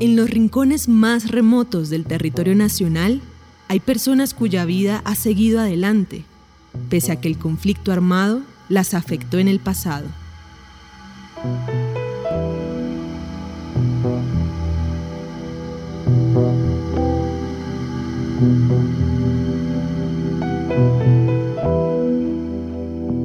En 0.00 0.16
los 0.16 0.30
rincones 0.30 0.88
más 0.88 1.30
remotos 1.30 1.90
del 1.90 2.06
territorio 2.06 2.54
nacional 2.54 3.20
hay 3.68 3.80
personas 3.80 4.32
cuya 4.32 4.64
vida 4.64 5.02
ha 5.04 5.14
seguido 5.14 5.60
adelante, 5.60 6.24
pese 6.88 7.12
a 7.12 7.20
que 7.20 7.28
el 7.28 7.36
conflicto 7.36 7.92
armado 7.92 8.40
las 8.70 8.94
afectó 8.94 9.38
en 9.38 9.46
el 9.48 9.60
pasado. 9.60 10.06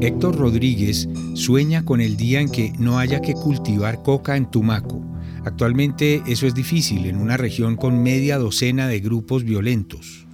Héctor 0.01 0.35
Rodríguez 0.35 1.07
sueña 1.35 1.85
con 1.85 2.01
el 2.01 2.17
día 2.17 2.41
en 2.41 2.49
que 2.49 2.73
no 2.77 2.99
haya 2.99 3.21
que 3.21 3.33
cultivar 3.33 4.03
coca 4.03 4.35
en 4.35 4.51
Tumaco. 4.51 5.14
Actualmente 5.45 6.23
eso 6.25 6.47
es 6.47 6.55
difícil 6.55 7.05
en 7.05 7.17
una 7.17 7.37
región 7.37 7.75
con 7.75 8.01
media 8.01 8.39
docena 8.39 8.87
de 8.87 8.99
grupos 8.99 9.43
violentos. 9.43 10.25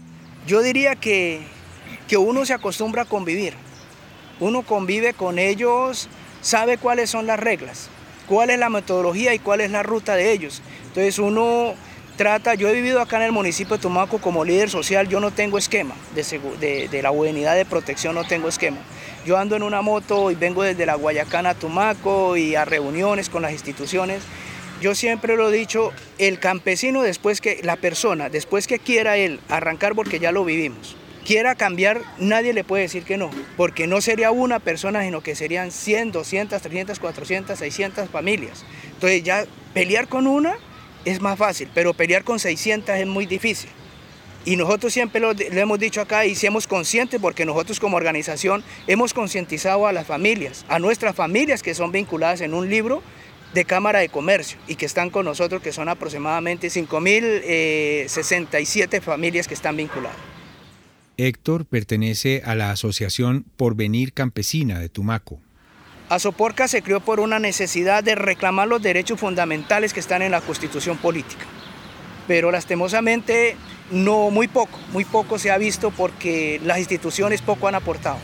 Yo 0.48 0.62
diría 0.62 0.96
que, 0.96 1.42
que 2.08 2.16
uno 2.16 2.46
se 2.46 2.54
acostumbra 2.54 3.02
a 3.02 3.06
convivir. 3.06 3.54
Uno 4.40 4.62
convive 4.62 5.14
con 5.14 5.38
ellos, 5.38 6.08
sabe 6.42 6.78
cuáles 6.78 7.10
son 7.10 7.28
las 7.28 7.40
reglas, 7.40 7.90
cuál 8.26 8.52
es 8.52 8.58
la 8.58 8.70
metodología 8.70 9.34
y 9.34 9.40
cuál 9.40 9.60
es 9.60 9.70
la 9.70 9.84
ruta 9.84 10.16
de 10.16 10.32
ellos. 10.32 10.62
Entonces 10.88 11.20
uno 11.20 11.74
trata, 12.16 12.55
yo 12.55 12.70
he 12.70 12.74
vivido 12.74 13.02
acá 13.02 13.18
en 13.18 13.24
el 13.24 13.32
municipio 13.34 13.76
de 13.76 13.82
Tumaco 13.82 14.20
como 14.20 14.46
líder 14.46 14.70
social, 14.70 15.10
yo 15.10 15.20
no 15.20 15.32
tengo 15.32 15.58
esquema 15.58 15.96
de, 16.16 16.88
de, 16.90 17.02
la 17.02 17.10
buenidad 17.10 17.55
de 17.55 17.66
protección, 17.66 18.16
no 18.16 18.24
tengo 18.24 18.48
esquema. 18.48 18.78
Yo 19.26 19.38
ando 19.38 19.55
en 19.55 19.64
una 19.64 19.82
moto 19.82 20.32
y 20.32 20.36
vengo 20.36 20.64
desde 20.64 20.86
la 20.86 20.96
Guayacana 20.96 21.52
a 21.52 21.54
Tumaco 21.55 22.38
y 22.38 22.55
a 22.55 22.64
reuniones 22.64 23.30
con 23.30 23.41
las 23.41 23.52
instituciones. 23.52 24.24
Yo 24.81 24.95
siempre 24.95 25.35
lo 25.35 25.49
he 25.49 25.58
dicho, 25.58 25.91
el 26.17 26.40
campesino 26.40 27.03
después 27.03 27.40
que, 27.40 27.59
la 27.62 27.76
persona, 27.76 28.30
después 28.30 28.65
que 28.65 28.79
quiera 28.79 29.15
él 29.15 29.40
arrancar, 29.48 29.93
porque 29.93 30.20
ya 30.20 30.32
lo 30.32 30.43
vivimos, 30.43 30.96
quiera 31.23 31.54
cambiar, 31.54 32.01
nadie 32.18 32.51
le 32.51 32.63
puede 32.63 32.84
decir 32.84 33.04
que 33.04 33.15
no, 33.15 33.29
porque 33.57 33.85
no 33.85 34.01
sería 34.01 34.32
una 34.32 34.57
persona, 34.60 35.04
sino 35.04 35.21
que 35.21 35.35
serían 35.35 35.71
100, 35.71 36.12
200, 36.12 36.60
300, 36.60 36.99
400, 36.99 37.60
600 37.60 38.10
familias. 38.10 38.65
Entonces 38.93 39.21
ya 39.21 39.46
pelear 39.76 40.07
con 40.07 40.26
una 40.26 40.55
es 41.05 41.21
más 41.21 41.38
fácil, 41.38 41.70
pero 41.76 41.93
pelear 41.93 42.23
con 42.23 42.40
600 42.40 42.95
es 42.95 43.05
muy 43.05 43.27
difícil. 43.27 43.70
Y 44.45 44.55
nosotros 44.55 44.91
siempre 44.91 45.21
lo, 45.21 45.34
hemos 45.38 45.77
dicho 45.77 46.01
acá 46.01 46.26
y 46.26 46.34
seamos 46.34 46.66
conscientes 46.66 47.21
porque 47.21 47.45
nosotros 47.45 47.79
como 47.79 47.98
organización 47.98 48.63
hemos 48.88 49.13
concientizado 49.13 49.85
a 49.85 49.93
las 49.93 50.07
familias, 50.07 50.66
a 50.68 50.79
nuestras 50.79 51.16
familias 51.16 51.62
que 51.62 51.76
son 51.76 51.91
vinculadas 51.91 52.41
en 52.41 52.55
un 52.55 52.68
libro 52.68 53.04
de 53.54 53.66
Cámara 53.66 53.99
de 53.99 54.10
Comercio 54.10 54.57
y 54.68 54.76
que 54.76 54.85
están 54.85 55.10
con 55.10 55.26
nosotros, 55.26 55.62
que 55.62 55.71
son 55.71 55.88
aproximadamente 55.90 56.68
5.067 56.68 58.94
eh, 58.94 59.02
familias 59.02 59.48
que 59.48 59.54
están 59.54 59.77
vinculadas. 59.77 60.18
Héctor 61.18 61.66
pertenece 61.66 62.41
a 62.46 62.55
la 62.55 62.72
Asociación 62.72 63.46
Porvenir 63.57 64.13
Campesina 64.13 64.79
de 64.79 64.90
Tumaco. 64.90 65.40
Azoporca 66.09 66.68
se 66.68 66.81
creó 66.81 67.00
por 67.00 67.19
una 67.19 67.40
necesidad 67.40 68.03
de 68.03 68.16
reclamar 68.16 68.68
los 68.68 68.81
derechos 68.81 69.19
fundamentales 69.19 69.94
que 69.94 70.02
están 70.02 70.22
en 70.22 70.31
la 70.31 70.41
constitución 70.41 70.97
política. 70.97 71.46
Pero 72.28 72.52
lastimosamente 72.52 73.56
no 73.91 74.29
muy 74.29 74.47
poco, 74.47 74.78
muy 74.91 75.06
poco 75.06 75.40
se 75.40 75.52
ha 75.52 75.57
visto 75.57 75.91
porque 75.91 76.59
las 76.63 76.79
instituciones 76.79 77.41
poco 77.41 77.68
han 77.68 77.75
aportado. 77.75 78.18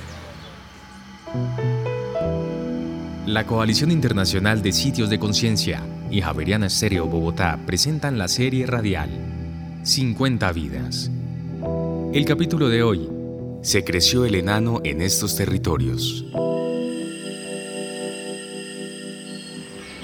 La 3.28 3.45
Coalición 3.45 3.92
Internacional 3.92 4.61
de 4.61 4.72
Sitios 4.72 5.09
de 5.09 5.20
Conciencia 5.20 5.83
y 6.09 6.22
Javeriana 6.22 6.67
Estéreo 6.67 7.08
Bogotá 7.08 7.59
presentan 7.66 8.17
la 8.17 8.30
serie 8.30 8.66
radial 8.66 9.09
50 9.83 10.50
vidas. 10.53 11.11
El 12.14 12.23
capítulo 12.23 12.70
de 12.70 12.83
hoy, 12.83 13.09
Se 13.64 13.83
creció 13.83 14.23
el 14.23 14.36
enano 14.36 14.80
en 14.86 15.02
estos 15.02 15.36
territorios. 15.36 16.23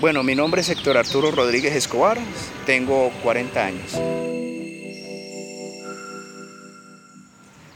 Bueno, 0.02 0.22
mi 0.24 0.36
nombre 0.36 0.60
es 0.60 0.70
Héctor 0.70 0.98
Arturo 0.98 1.32
Rodríguez 1.32 1.74
Escobar, 1.74 2.18
tengo 2.66 3.10
40 3.24 3.66
años. 3.66 4.23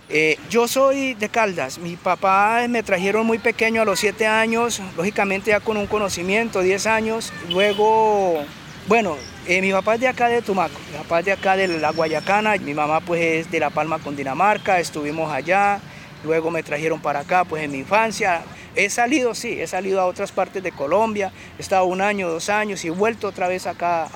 Eh, 0.10 0.40
yo 0.50 0.70
soy 0.70 1.16
de 1.16 1.28
Caldas, 1.28 1.80
mi 1.80 1.98
papá 1.98 2.66
me 2.70 2.82
trajeron 2.82 3.26
muy 3.26 3.40
pequeño 3.40 3.82
a 3.82 3.86
los 3.86 4.00
7 4.00 4.26
años, 4.26 4.82
lógicamente 4.96 5.52
ya 5.52 5.60
con 5.60 5.76
un 5.76 5.86
conocimiento, 5.86 6.62
10 6.62 6.86
años, 6.86 7.34
luego, 7.50 8.42
bueno, 8.88 9.18
eh, 9.48 9.62
mi 9.62 9.74
papá 9.74 9.96
es 9.96 10.02
de 10.02 10.08
acá 10.08 10.30
de 10.30 10.42
Tumaco, 10.42 10.80
mi 10.92 10.98
papá 10.98 11.20
es 11.20 11.26
de 11.26 11.34
acá 11.34 11.58
de 11.58 11.68
la 11.68 11.92
Guayacana, 11.92 12.56
mi 12.56 12.74
mamá 12.74 13.02
pues 13.02 13.22
es 13.22 13.52
de 13.52 13.60
La 13.60 13.70
Palma 13.70 14.00
con 14.00 14.16
Dinamarca, 14.16 14.80
estuvimos 14.80 15.30
allá, 15.30 15.82
luego 16.24 16.52
me 16.52 16.64
trajeron 16.64 17.02
para 17.02 17.20
acá 17.20 17.44
pues 17.44 17.64
en 17.64 17.72
mi 17.72 17.80
infancia, 17.80 18.44
He 18.78 18.92
salido, 18.92 19.34
sí, 19.34 19.60
he 19.60 19.66
salido 19.66 20.00
a 20.00 20.06
otras 20.06 20.32
partes 20.32 20.62
de 20.62 20.72
Colombia, 20.72 21.32
he 21.58 21.62
estado 21.64 21.86
un 21.86 22.00
año, 22.00 22.30
dos 22.30 22.48
años 22.48 22.86
y 22.86 22.90
he 22.90 22.92
vuelto 22.92 23.28
otra 23.28 23.48
vez 23.48 23.66
acá 23.66 24.08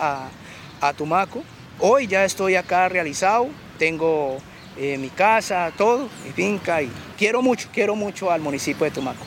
a, 0.79 0.93
Tumaco. 0.93 1.43
Hoy 1.79 2.05
ya 2.05 2.25
estoy 2.25 2.55
acá 2.55 2.87
realizado, 2.87 3.49
tengo 3.79 4.37
eh, 4.77 4.97
mi 4.97 5.09
casa, 5.09 5.71
todo, 5.77 6.09
mi 6.25 6.31
finca 6.31 6.81
y 6.81 6.89
quiero 7.17 7.41
mucho, 7.41 7.69
quiero 7.73 7.95
mucho 7.95 8.31
al 8.31 8.41
municipio 8.41 8.85
de 8.85 8.91
Tumaco. 8.91 9.25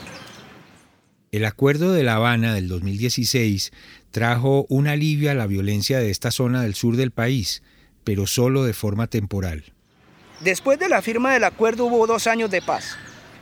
El 1.31 1.45
acuerdo 1.45 1.91
de 1.91 2.03
La 2.03 2.15
Habana 2.15 2.53
del 2.53 2.67
2016 2.67 3.73
trajo 4.11 4.65
un 4.69 4.87
alivio 4.87 5.29
a 5.29 5.33
la 5.33 5.47
violencia 5.47 5.99
de 5.99 6.09
esta 6.09 6.31
zona 6.31 6.61
del 6.61 6.75
sur 6.75 6.95
del 6.95 7.11
país, 7.11 7.61
pero 8.05 8.25
solo 8.27 8.63
de 8.63 8.73
forma 8.73 9.07
temporal. 9.07 9.65
Después 10.39 10.79
de 10.79 10.87
la 10.87 11.01
firma 11.01 11.33
del 11.33 11.43
acuerdo 11.43 11.85
hubo 11.85 12.07
dos 12.07 12.27
años 12.27 12.49
de 12.51 12.61
paz. 12.61 12.97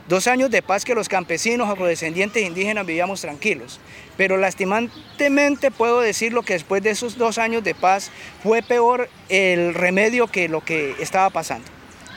Dos 0.09 0.27
años 0.27 0.51
de 0.51 0.61
paz 0.61 0.83
que 0.83 0.95
los 0.95 1.07
campesinos 1.07 1.69
afrodescendientes 1.69 2.43
indígenas 2.43 2.85
vivíamos 2.85 3.21
tranquilos. 3.21 3.79
Pero 4.17 4.37
lastimantemente 4.37 5.71
puedo 5.71 6.01
decirlo 6.01 6.43
que 6.43 6.53
después 6.53 6.83
de 6.83 6.89
esos 6.89 7.17
dos 7.17 7.37
años 7.37 7.63
de 7.63 7.73
paz 7.73 8.11
fue 8.41 8.61
peor 8.61 9.09
el 9.29 9.73
remedio 9.73 10.27
que 10.27 10.49
lo 10.49 10.61
que 10.61 10.95
estaba 10.99 11.29
pasando. 11.29 11.65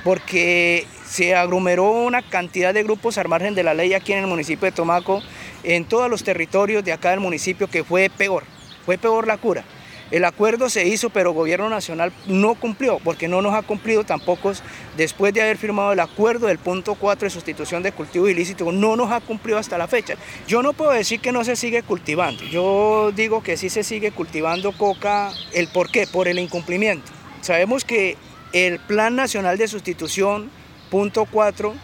Porque 0.07 0.87
se 1.05 1.35
aglomeró 1.35 1.91
una 1.91 2.23
cantidad 2.23 2.73
de 2.73 2.85
grupos 2.85 3.19
al 3.19 3.27
margen 3.27 3.57
de 3.57 3.65
la 3.65 3.75
ley 3.75 3.93
aquí 3.93 4.13
en 4.13 4.21
el 4.21 4.29
municipio 4.29 4.67
de 4.67 4.71
Tomaco, 4.71 5.21
en 5.65 5.85
todos 5.85 6.09
los 6.09 6.23
territorios 6.23 6.85
de 6.85 6.93
acá 6.93 7.11
del 7.11 7.19
municipio, 7.19 7.67
que 7.67 7.83
fue 7.83 8.09
peor. 8.09 8.45
Fue 8.85 8.99
peor 8.99 9.27
la 9.27 9.37
cura. 9.37 9.65
El 10.13 10.25
acuerdo 10.25 10.71
se 10.71 10.87
hizo, 10.87 11.11
pero 11.11 11.31
el 11.31 11.35
gobierno 11.35 11.69
nacional 11.69 12.13
no 12.29 12.55
cumplió, 12.55 13.01
porque 13.03 13.27
no 13.27 13.43
nos 13.43 13.53
ha 13.53 13.63
cumplido 13.63 14.05
tampoco 14.05 14.53
después 14.97 15.35
de 15.35 15.43
haber 15.43 15.57
firmado 15.57 15.93
el 15.93 15.99
acuerdo 15.99 16.47
del 16.47 16.59
punto 16.59 16.95
4 16.95 17.27
de 17.27 17.31
sustitución 17.31 17.83
de 17.83 17.91
cultivo 17.91 18.29
ilícito, 18.29 18.71
no 18.71 18.95
nos 18.95 19.11
ha 19.11 19.19
cumplido 19.19 19.59
hasta 19.59 19.77
la 19.77 19.89
fecha. 19.89 20.15
Yo 20.47 20.63
no 20.63 20.73
puedo 20.73 20.93
decir 20.93 21.19
que 21.19 21.33
no 21.33 21.43
se 21.43 21.57
sigue 21.57 21.83
cultivando, 21.83 22.45
yo 22.45 23.11
digo 23.11 23.43
que 23.43 23.57
sí 23.57 23.71
se 23.71 23.83
sigue 23.83 24.13
cultivando 24.13 24.71
coca, 24.71 25.33
¿el 25.53 25.67
por 25.67 25.91
qué? 25.91 26.07
Por 26.07 26.29
el 26.29 26.39
incumplimiento. 26.39 27.11
Sabemos 27.41 27.85
que 27.85 28.17
el 28.65 28.79
Plan 28.79 29.15
Nacional 29.15 29.59
de 29.59 29.69
Sustitución, 29.69 30.51
punto 30.91 31.27
4, 31.31 31.75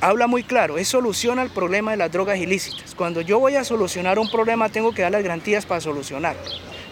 habla 0.00 0.26
muy 0.26 0.42
claro, 0.42 0.78
es 0.78 0.88
solución 0.88 1.38
al 1.38 1.50
problema 1.50 1.90
de 1.90 1.98
las 1.98 2.10
drogas 2.10 2.38
ilícitas. 2.38 2.94
Cuando 2.94 3.20
yo 3.20 3.38
voy 3.38 3.56
a 3.56 3.64
solucionar 3.64 4.18
un 4.18 4.30
problema 4.30 4.70
tengo 4.70 4.94
que 4.94 5.02
dar 5.02 5.12
las 5.12 5.22
garantías 5.22 5.66
para 5.66 5.82
solucionarlo. 5.82 6.40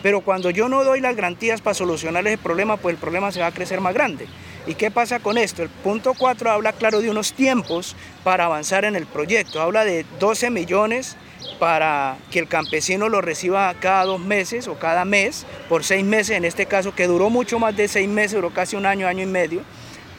Pero 0.03 0.21
cuando 0.21 0.51
yo 0.51 0.69
no 0.69 0.85
doy 0.85 1.01
las 1.01 1.17
garantías 1.17 1.63
para 1.63 1.73
solucionar 1.73 2.27
ese 2.27 2.37
problema, 2.37 2.77
pues 2.77 2.95
el 2.95 3.01
problema 3.01 3.33
se 3.33 3.41
va 3.41 3.47
a 3.47 3.53
crecer 3.53 3.81
más 3.81 3.95
grande. 3.95 4.27
¿Y 4.67 4.75
qué 4.75 4.91
pasa 4.91 5.21
con 5.21 5.39
esto? 5.39 5.63
El 5.63 5.71
punto 5.71 6.13
4 6.13 6.51
habla 6.51 6.75
claro 6.75 7.01
de 7.01 7.09
unos 7.09 7.33
tiempos 7.33 7.97
para 8.23 8.45
avanzar 8.45 8.85
en 8.85 8.95
el 8.95 9.07
proyecto. 9.07 9.63
Habla 9.63 9.87
de 9.87 10.05
12 10.19 10.51
millones 10.51 11.17
para 11.59 12.17
que 12.31 12.39
el 12.39 12.49
campesino 12.49 13.09
lo 13.09 13.21
reciba 13.21 13.75
cada 13.81 14.05
dos 14.05 14.21
meses 14.21 14.69
o 14.69 14.79
cada 14.79 15.05
mes, 15.05 15.47
por 15.69 15.85
seis 15.85 16.05
meses, 16.05 16.37
en 16.37 16.45
este 16.45 16.67
caso 16.67 16.95
que 16.95 17.07
duró 17.07 17.31
mucho 17.31 17.59
más 17.59 17.77
de 17.77 17.89
seis 17.89 18.09
meses, 18.09 18.33
duró 18.33 18.51
casi 18.51 18.77
un 18.77 18.87
año, 18.87 19.07
año 19.07 19.23
y 19.23 19.27
medio, 19.27 19.63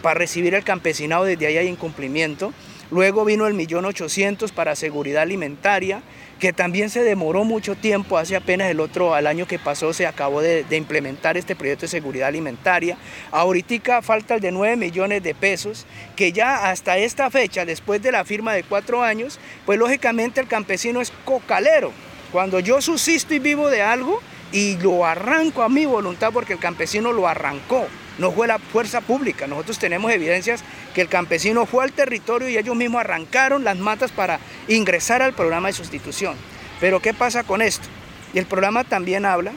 para 0.01 0.15
recibir 0.15 0.53
el 0.53 0.63
campesinado, 0.63 1.25
desde 1.25 1.47
ahí 1.47 1.57
hay 1.57 1.67
incumplimiento. 1.67 2.53
Luego 2.91 3.23
vino 3.23 3.47
el 3.47 3.53
millón 3.53 3.85
ochocientos 3.85 4.51
para 4.51 4.75
seguridad 4.75 5.21
alimentaria, 5.21 6.03
que 6.41 6.51
también 6.51 6.89
se 6.89 7.03
demoró 7.03 7.45
mucho 7.45 7.75
tiempo, 7.75 8.17
hace 8.17 8.35
apenas 8.35 8.69
el 8.69 8.81
otro, 8.81 9.13
al 9.13 9.27
año 9.27 9.47
que 9.47 9.59
pasó 9.59 9.93
se 9.93 10.05
acabó 10.05 10.41
de, 10.41 10.65
implementar 10.71 11.37
este 11.37 11.55
proyecto 11.55 11.83
de 11.83 11.87
seguridad 11.87 12.27
alimentaria. 12.27 12.97
Ahorita 13.31 14.01
falta 14.01 14.35
el 14.35 14.41
de 14.41 14.51
9 14.51 14.75
millones 14.75 15.23
de 15.23 15.33
pesos, 15.33 15.85
que 16.17 16.33
ya 16.33 16.69
hasta 16.69 16.97
esta 16.97 17.29
fecha, 17.29 17.63
después 17.63 18.01
de 18.01 18.11
la 18.11 18.25
firma 18.25 18.53
de 18.53 18.63
cuatro 18.63 19.01
años, 19.01 19.39
pues 19.65 19.79
lógicamente 19.79 20.41
el 20.41 20.47
campesino 20.47 20.99
es 20.99 21.13
cocalero. 21.23 21.93
Cuando 22.33 22.59
yo 22.59 22.81
subsisto 22.81 23.33
y 23.33 23.39
vivo 23.39 23.69
de 23.69 23.81
algo 23.81 24.21
y 24.51 24.75
lo 24.77 25.05
arranco 25.05 25.63
a 25.63 25.69
mi 25.69 25.85
voluntad 25.85 26.31
porque 26.33 26.53
el 26.53 26.59
campesino 26.59 27.13
lo 27.13 27.27
arrancó, 27.27 27.87
no 28.21 28.31
fue 28.31 28.47
la 28.47 28.59
fuerza 28.59 29.01
pública. 29.01 29.47
Nosotros 29.47 29.79
tenemos 29.79 30.11
evidencias 30.11 30.63
que 30.93 31.01
el 31.01 31.09
campesino 31.09 31.65
fue 31.65 31.83
al 31.83 31.91
territorio 31.91 32.47
y 32.47 32.57
ellos 32.57 32.75
mismos 32.75 33.01
arrancaron 33.01 33.63
las 33.63 33.77
matas 33.77 34.11
para 34.11 34.39
ingresar 34.67 35.21
al 35.21 35.33
programa 35.33 35.67
de 35.67 35.73
sustitución. 35.73 36.35
Pero 36.79 37.01
¿qué 37.01 37.13
pasa 37.13 37.43
con 37.43 37.61
esto? 37.61 37.87
Y 38.33 38.39
el 38.39 38.45
programa 38.45 38.83
también 38.83 39.25
habla 39.25 39.51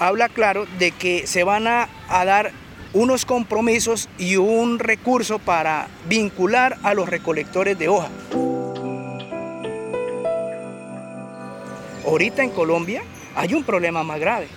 habla 0.00 0.28
claro 0.28 0.66
de 0.78 0.90
que 0.92 1.26
se 1.26 1.44
van 1.44 1.66
a, 1.66 1.88
a 2.08 2.24
dar 2.24 2.52
unos 2.94 3.24
compromisos 3.24 4.08
y 4.18 4.36
un 4.36 4.78
recurso 4.78 5.38
para 5.38 5.88
vincular 6.08 6.78
a 6.82 6.94
los 6.94 7.08
recolectores 7.08 7.78
de 7.78 7.88
hoja. 7.88 8.08
Ahorita 12.06 12.42
en 12.42 12.50
Colombia 12.50 13.02
hay 13.34 13.54
un 13.54 13.64
problema 13.64 14.02
más 14.02 14.20
grave 14.20 14.48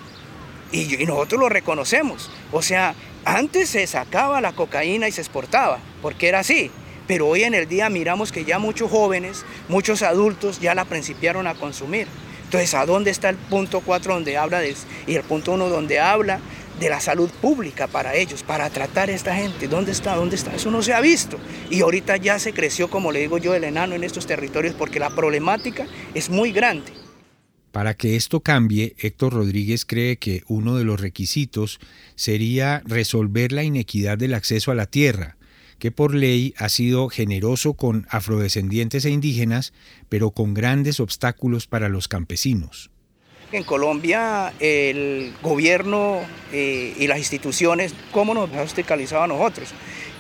y, 0.72 1.06
nosotros 1.06 1.40
lo 1.40 1.50
reconocemos. 1.50 2.30
O 2.52 2.62
sea, 2.62 2.96
antes 3.28 3.70
se 3.70 3.86
sacaba 3.88 4.40
la 4.40 4.54
cocaína 4.54 5.08
y 5.08 5.12
se 5.12 5.20
exportaba, 5.20 5.80
porque 6.02 6.30
era 6.30 6.40
así. 6.40 6.72
Pero 7.08 7.28
hoy 7.28 7.44
en 7.44 7.54
el 7.54 7.68
día 7.68 7.90
miramos 7.90 8.32
que 8.32 8.46
ya 8.46 8.58
muchos 8.58 8.90
jóvenes, 8.90 9.46
muchos 9.68 10.02
adultos 10.02 10.62
ya 10.62 10.74
la 10.74 10.86
principiaron 10.86 11.46
a 11.46 11.56
consumir. 11.56 12.08
Entonces, 12.46 12.74
¿a 12.74 12.86
dónde 12.86 13.12
está 13.12 13.28
el 13.28 13.36
punto 13.36 13.82
4 13.82 14.14
donde 14.14 14.38
habla 14.38 14.60
de, 14.60 14.74
y 15.08 15.16
el 15.16 15.24
punto 15.24 15.52
1 15.52 15.68
donde 15.68 16.00
habla 16.00 16.40
de 16.80 16.90
la 16.90 17.02
salud 17.02 17.30
pública 17.42 17.88
para 17.88 18.16
ellos, 18.16 18.44
para 18.44 18.70
tratar 18.70 19.10
a 19.10 19.14
esta 19.14 19.36
gente? 19.36 19.68
¿Dónde 19.68 19.92
está? 19.92 20.16
¿Dónde 20.16 20.38
está? 20.38 20.56
Eso 20.56 20.72
no 20.72 20.82
se 20.82 20.94
ha 20.94 21.02
visto. 21.02 21.38
Y 21.70 21.82
ahorita 21.82 22.16
ya 22.16 22.40
se 22.40 22.54
creció, 22.54 22.90
como 22.90 23.12
le 23.12 23.20
digo 23.20 23.38
yo, 23.38 23.54
el 23.56 23.66
enano 23.66 23.96
en 23.96 24.06
estos 24.06 24.26
territorios 24.26 24.74
porque 24.74 25.00
la 25.00 25.10
problemática 25.10 25.86
es 26.14 26.30
muy 26.30 26.54
grande. 26.54 26.97
Para 27.72 27.94
que 27.96 28.16
esto 28.16 28.42
cambie, 28.42 28.96
Héctor 28.98 29.34
Rodríguez 29.34 29.86
cree 29.86 30.18
que 30.18 30.44
uno 30.48 30.78
de 30.78 30.84
los 30.84 31.00
requisitos 31.00 31.80
sería 32.16 32.82
resolver 32.86 33.52
la 33.52 33.64
inequidad 33.64 34.18
del 34.18 34.34
acceso 34.34 34.72
a 34.72 34.76
la 34.76 34.86
tierra, 34.86 35.38
que 35.80 35.92
por 35.92 36.16
ley 36.16 36.54
ha 36.58 36.70
sido 36.70 37.10
generoso 37.10 37.74
con 37.74 38.08
afrodescendientes 38.10 39.06
e 39.06 39.12
indígenas, 39.12 39.74
pero 40.10 40.32
con 40.32 40.54
grandes 40.54 41.00
obstáculos 41.00 41.68
para 41.68 41.90
los 41.90 42.08
campesinos. 42.08 42.90
En 43.54 43.64
Colombia 43.64 44.52
el 44.60 45.34
gobierno 45.42 46.20
eh, 46.52 46.94
y 46.98 47.08
las 47.08 47.18
instituciones, 47.18 47.94
¿cómo 48.12 48.34
nos 48.34 48.54
ha 48.54 48.62
hospitalizado 48.62 49.24
a 49.24 49.28
nosotros? 49.28 49.70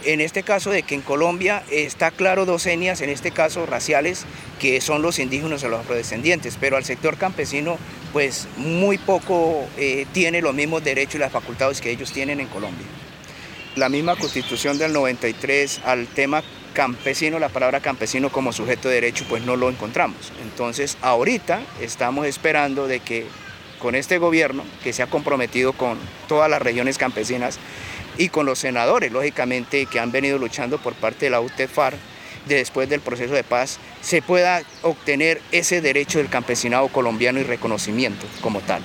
En 0.06 0.22
este 0.22 0.44
caso 0.44 0.70
de 0.70 0.84
que 0.84 0.96
en 0.96 1.02
Colombia 1.02 1.62
está 1.70 2.12
claro 2.12 2.46
dos 2.46 2.66
etnias, 2.66 3.02
en 3.02 3.10
este 3.10 3.32
caso 3.32 3.66
raciales, 3.66 4.26
que 4.62 4.80
son 4.80 5.02
los 5.02 5.20
indígenas 5.20 5.62
o 5.66 5.68
los 5.68 5.82
afrodescendientes, 5.82 6.58
pero 6.58 6.78
al 6.78 6.86
sector 6.86 7.18
campesino 7.18 7.78
pues 8.14 8.48
muy 8.56 8.98
poco 8.98 9.68
eh, 9.78 10.06
tiene 10.14 10.42
los 10.42 10.56
mismos 10.56 10.86
derechos 10.86 11.16
y 11.16 11.20
las 11.20 11.34
facultades 11.34 11.82
que 11.82 11.92
ellos 11.92 12.14
tienen 12.14 12.40
en 12.40 12.48
Colombia. 12.48 12.88
La 13.78 13.90
misma 13.90 14.16
constitución 14.16 14.80
del 14.80 14.92
93 14.92 15.82
al 15.86 16.08
tema 16.08 16.42
campesino, 16.74 17.38
la 17.38 17.50
palabra 17.50 17.80
campesino 17.80 18.32
como 18.32 18.52
sujeto 18.52 18.90
de 18.90 18.96
derecho, 18.96 19.24
pues 19.30 19.46
no 19.46 19.56
lo 19.56 19.70
encontramos. 19.70 20.34
Entonces 20.42 20.98
ahorita 21.04 21.62
estamos 21.80 22.26
esperando 22.26 22.88
de 22.88 23.02
que 23.02 23.28
con 23.78 23.94
este 23.94 24.18
gobierno 24.18 24.64
que 24.84 24.94
se 24.94 25.04
ha 25.04 25.08
comprometido 25.12 25.74
con 25.74 26.00
todas 26.28 26.50
las 26.50 26.60
regiones 26.60 26.98
campesinas 26.98 27.60
y 28.18 28.30
con 28.30 28.48
los 28.48 28.58
senadores, 28.58 29.12
lógicamente, 29.12 29.86
que 29.86 30.00
han 30.00 30.12
venido 30.12 30.40
luchando 30.40 30.80
por 30.80 30.96
parte 30.96 31.28
de 31.28 31.30
la 31.30 31.40
UTEFAR, 31.40 31.94
después 32.48 32.90
del 32.90 33.02
proceso 33.02 33.36
de 33.36 33.44
paz, 33.44 33.78
se 34.02 34.24
pueda 34.24 34.64
obtener 34.82 35.40
ese 35.52 35.82
derecho 35.82 36.18
del 36.18 36.30
campesinado 36.30 36.88
colombiano 36.88 37.40
y 37.40 37.44
reconocimiento 37.44 38.26
como 38.42 38.60
tal. 38.62 38.82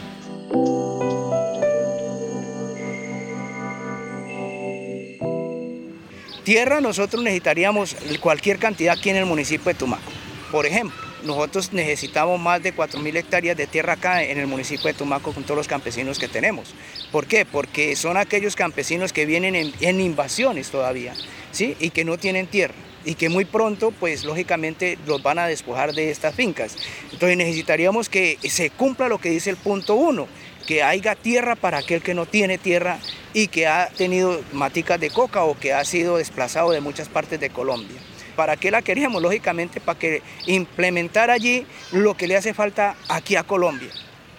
Tierra 6.53 6.83
nosotros 6.83 7.23
necesitaríamos 7.23 7.97
cualquier 8.21 8.59
cantidad 8.59 8.99
aquí 8.99 9.09
en 9.09 9.17
el 9.17 9.25
municipio 9.25 9.73
de 9.73 9.75
Tumaco. 9.75 10.13
Por 10.51 10.67
ejemplo, 10.67 10.95
nosotros 11.25 11.73
necesitamos 11.73 12.39
más 12.39 12.63
de 12.63 12.77
4.000 12.77 13.17
hectáreas 13.17 13.57
de 13.57 13.67
tierra 13.67 13.95
acá 13.95 14.23
en 14.23 14.37
el 14.37 14.47
municipio 14.47 14.89
de 14.89 14.93
Tumaco 14.93 15.33
con 15.33 15.45
todos 15.45 15.57
los 15.57 15.67
campesinos 15.67 16.19
que 16.19 16.29
tenemos. 16.29 16.75
¿Por 17.11 17.27
qué? 17.27 17.47
Porque 17.47 17.97
son 17.97 18.19
aquellos 18.19 18.55
campesinos 18.55 19.15
que 19.15 19.25
vienen 19.25 19.57
en, 19.57 19.73
en 19.81 19.99
invasiones 20.03 20.69
todavía, 20.71 21.15
¿sí? 21.53 21.75
Y 21.81 21.89
que 21.89 22.05
no 22.05 22.19
tienen 22.19 22.47
tierra 22.47 22.75
y 23.05 23.15
que 23.15 23.29
muy 23.29 23.45
pronto, 23.45 23.91
pues 23.91 24.25
lógicamente 24.25 24.99
los 25.07 25.23
van 25.23 25.39
a 25.39 25.47
despojar 25.47 25.93
de 25.93 26.11
estas 26.11 26.35
fincas. 26.35 26.77
Entonces 27.13 27.37
necesitaríamos 27.37 28.09
que 28.09 28.39
se 28.43 28.71
cumpla 28.71 29.09
lo 29.09 29.19
que 29.19 29.31
dice 29.31 29.51
el 29.51 29.57
punto 29.57 29.95
uno, 29.95 30.29
que 30.67 30.83
haya 30.83 31.15
tierra 31.15 31.57
para 31.57 31.79
aquel 31.79 32.03
que 32.03 32.15
no 32.15 32.27
tiene 32.27 32.59
tierra 32.59 32.99
y 33.35 33.49
que 33.49 33.67
ha 33.67 33.89
tenido 33.89 34.41
maticas 34.53 35.01
de 35.01 35.11
coca 35.11 35.45
o 35.45 35.59
que 35.59 35.73
ha 35.73 35.85
sido 35.85 36.19
desplazado 36.19 36.71
de 36.71 36.81
muchas 36.81 37.09
partes 37.09 37.41
de 37.41 37.51
Colombia. 37.51 37.99
¿Para 38.37 38.57
qué 38.57 38.71
la 38.71 38.83
queríamos? 38.83 39.21
Lógicamente 39.21 39.81
para 39.81 39.99
que 39.99 40.23
implementar 40.47 41.31
allí 41.31 41.67
lo 41.91 42.17
que 42.17 42.27
le 42.27 42.37
hace 42.37 42.55
falta 42.55 42.97
aquí 43.09 43.37
a 43.37 43.43
Colombia. 43.43 43.91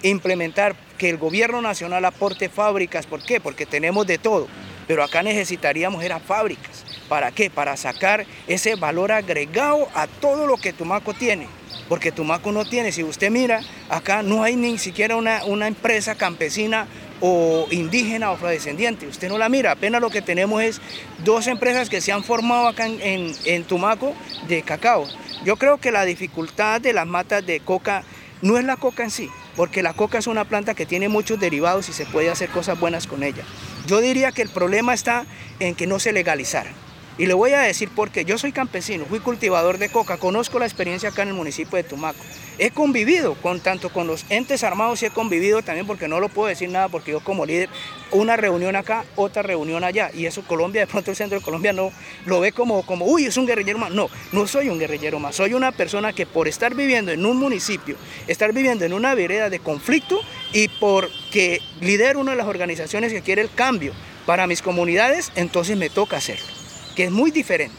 Implementar 0.02 0.76
que 0.98 1.10
el 1.10 1.18
gobierno 1.18 1.62
nacional 1.62 2.04
aporte 2.06 2.50
fábricas. 2.50 3.06
¿Por 3.06 3.24
qué? 3.24 3.40
Porque 3.40 3.66
tenemos 3.66 4.08
de 4.08 4.18
todo. 4.18 4.48
Pero 4.88 5.04
acá 5.04 5.22
necesitaríamos 5.22 6.04
era 6.04 6.20
fábricas. 6.20 6.83
¿Para 7.10 7.32
qué? 7.32 7.50
Para 7.50 7.78
sacar 7.78 8.26
ese 8.48 8.76
valor 8.76 9.12
agregado 9.12 9.88
a 9.94 10.08
todo 10.08 10.48
lo 10.48 10.58
que 10.58 10.74
Tumaco 10.74 11.14
tiene. 11.14 11.48
Porque 11.90 12.12
Tumaco 12.12 12.52
no 12.52 12.66
tiene, 12.66 12.92
si 12.92 13.04
usted 13.04 13.30
mira, 13.30 13.62
acá 13.90 14.24
no 14.24 14.44
hay 14.44 14.56
ni 14.56 14.78
siquiera 14.78 15.16
una, 15.16 15.44
una 15.46 15.68
empresa 15.68 16.16
campesina 16.16 16.88
o 17.20 17.68
indígena 17.72 18.32
o 18.32 18.34
afrodescendiente. 18.34 19.08
Usted 19.08 19.30
no 19.30 19.38
la 19.38 19.50
mira, 19.50 19.72
apenas 19.72 20.02
lo 20.02 20.10
que 20.10 20.22
tenemos 20.22 20.62
es 20.62 20.82
dos 21.24 21.48
empresas 21.48 21.90
que 21.90 22.02
se 22.02 22.12
han 22.12 22.24
formado 22.24 22.68
acá 22.68 22.88
en, 22.88 23.34
en, 23.46 23.64
Tumaco 23.64 24.14
de 24.48 24.62
cacao. 24.62 25.08
Yo 25.46 25.58
creo 25.58 25.78
que 25.78 25.92
la 25.92 26.06
dificultad 26.06 26.82
de 26.82 26.94
las 26.94 27.08
matas 27.08 27.46
de 27.46 27.60
coca 27.60 28.04
no 28.42 28.58
es 28.58 28.66
la 28.66 28.76
coca 28.76 29.04
en 29.04 29.12
sí, 29.12 29.30
porque 29.56 29.84
la 29.84 29.94
coca 29.94 30.18
es 30.18 30.28
una 30.28 30.46
planta 30.46 30.74
que 30.74 30.86
tiene 30.86 31.10
muchos 31.10 31.40
derivados 31.40 31.90
y 31.90 31.94
se 31.94 32.06
puede 32.06 32.30
hacer 32.30 32.50
cosas 32.50 32.80
buenas 32.80 33.08
con 33.08 33.24
ella. 33.24 33.44
Yo 33.88 34.02
diría 34.02 34.32
que 34.32 34.42
el 34.42 34.50
problema 34.50 34.94
está 34.94 35.26
en 35.60 35.76
que 35.76 35.88
no 35.88 36.00
se 36.00 36.12
legalizara. 36.12 36.72
Y 37.16 37.28
le 37.28 37.36
voy 37.36 37.52
a 37.52 37.60
decir 37.60 37.90
porque 37.96 38.26
yo 38.26 38.40
soy 38.40 38.52
campesino, 38.52 39.06
fui 39.06 39.20
cultivador 39.20 39.78
de 39.78 39.90
coca, 39.90 40.18
conozco 40.18 40.58
la 40.58 40.66
experiencia 40.66 41.10
acá 41.10 41.22
en 41.22 41.28
el 41.28 41.34
municipio 41.36 41.78
de 41.78 41.84
Tumaco. 41.84 42.18
He 42.58 42.72
convivido 42.72 43.36
con 43.36 43.60
tanto 43.60 43.90
con 43.90 44.08
los 44.08 44.26
entes 44.30 44.64
armados 44.64 45.04
y 45.04 45.06
he 45.06 45.10
convivido 45.12 45.62
también 45.62 45.86
porque 45.86 46.08
no 46.08 46.20
lo 46.20 46.30
puedo 46.30 46.48
decir 46.48 46.70
nada 46.70 46.90
porque 46.90 47.12
yo 47.12 47.24
como 47.24 47.46
líder, 47.46 47.70
una 48.12 48.36
reunión 48.36 48.76
acá, 48.76 49.06
otra 49.16 49.44
reunión 49.44 49.84
allá. 49.84 50.10
Y 50.12 50.26
eso 50.26 50.44
Colombia, 50.44 50.82
de 50.82 50.88
pronto 50.88 51.12
el 51.12 51.18
centro 51.18 51.38
de 51.38 51.46
Colombia 51.46 51.72
no 51.72 51.92
lo 52.26 52.40
ve 52.40 52.52
como, 52.52 52.84
como 52.84 53.06
uy, 53.06 53.26
es 53.26 53.38
un 53.38 53.46
guerrillero 53.46 53.78
más. 53.78 53.92
No, 53.92 54.10
no 54.32 54.48
soy 54.48 54.70
un 54.70 54.80
guerrillero 54.80 55.20
más. 55.20 55.36
Soy 55.36 55.54
una 55.54 55.72
persona 55.72 56.14
que 56.14 56.26
por 56.26 56.48
estar 56.48 56.74
viviendo 56.74 57.12
en 57.12 57.26
un 57.28 57.38
municipio, 57.38 57.96
estar 58.28 58.54
viviendo 58.54 58.86
en 58.86 58.94
una 58.94 59.14
vereda 59.14 59.52
de 59.52 59.60
conflicto 59.60 60.20
y 60.52 60.68
porque 60.68 61.60
lidero 61.80 62.20
una 62.20 62.32
de 62.32 62.38
las 62.38 62.48
organizaciones 62.48 63.14
que 63.14 63.22
quiere 63.22 63.44
el 63.44 63.54
cambio 63.54 63.94
para 64.26 64.48
mis 64.48 64.64
comunidades, 64.64 65.32
entonces 65.36 65.78
me 65.78 65.90
toca 65.90 66.18
hacerlo 66.18 66.53
que 66.96 67.06
es 67.06 67.12
muy 67.12 67.32
diferente. 67.32 67.76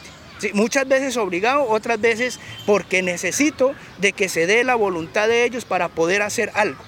muchas 0.53 0.87
veces 0.87 1.17
obligado, 1.17 1.67
otras 1.67 1.99
veces 1.99 2.39
porque 2.65 3.01
necesito 3.01 3.73
de 3.99 4.13
que 4.13 4.29
se 4.29 4.47
dé 4.47 4.63
la 4.63 4.75
voluntad 4.75 5.27
de 5.27 5.45
ellos 5.45 5.65
para 5.65 5.87
poder 5.89 6.21
hacer 6.21 6.51
algo. 6.53 6.83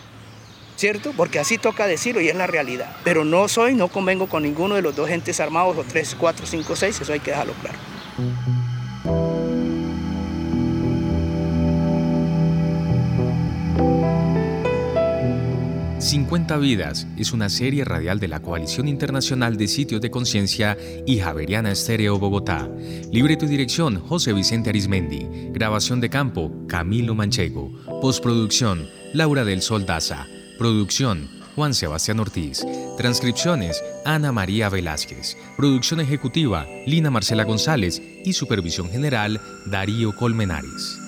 ¿Cierto? 0.75 1.11
Porque 1.17 1.39
así 1.39 1.57
toca 1.57 1.87
decirlo 1.87 2.21
y 2.21 2.29
es 2.29 2.35
la 2.35 2.45
realidad. 2.45 2.95
Pero 3.03 3.25
no 3.25 3.47
soy, 3.47 3.73
no 3.73 3.87
convengo 3.87 4.27
con 4.27 4.43
ninguno 4.43 4.75
de 4.75 4.83
los 4.83 4.95
dos 4.95 5.09
entes 5.09 5.39
armados, 5.39 5.75
o 5.75 5.83
tres, 5.83 6.15
cuatro, 6.19 6.45
cinco, 6.45 6.75
seis, 6.75 7.01
eso 7.01 7.13
hay 7.13 7.19
que 7.19 7.31
dejarlo 7.31 7.53
claro. 7.53 7.77
50 16.57 16.59
Vidas 16.59 17.07
es 17.17 17.33
una 17.33 17.49
serie 17.49 17.85
radial 17.85 18.19
de 18.19 18.27
la 18.27 18.41
Coalición 18.41 18.87
Internacional 18.87 19.57
de 19.57 19.67
Sitios 19.67 20.01
de 20.01 20.09
Conciencia 20.09 20.77
y 21.05 21.19
Javeriana 21.19 21.71
Estéreo 21.71 22.17
Bogotá. 22.17 22.67
Libreto 23.11 23.45
y 23.45 23.49
dirección 23.49 23.99
José 23.99 24.33
Vicente 24.33 24.69
Arismendi. 24.69 25.27
Grabación 25.51 26.01
de 26.01 26.09
campo 26.09 26.51
Camilo 26.67 27.13
Manchego. 27.15 27.71
Postproducción 28.01 28.87
Laura 29.13 29.45
del 29.45 29.61
Sol 29.61 29.85
Daza. 29.85 30.25
Producción 30.57 31.29
Juan 31.55 31.73
Sebastián 31.73 32.19
Ortiz. 32.19 32.65
Transcripciones 32.97 33.83
Ana 34.03 34.31
María 34.31 34.69
Velázquez. 34.69 35.37
Producción 35.57 35.99
ejecutiva 35.99 36.65
Lina 36.87 37.11
Marcela 37.11 37.43
González 37.43 38.01
y 38.25 38.33
supervisión 38.33 38.89
general 38.89 39.39
Darío 39.67 40.15
Colmenares. 40.15 41.06